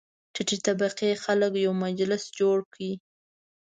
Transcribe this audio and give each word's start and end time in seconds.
ټیټې 0.33 0.57
طبقې 0.65 1.11
خلک 1.23 1.51
یو 1.65 1.73
مجلس 1.83 2.23
جوړ 2.39 2.57
کړ. 2.73 2.79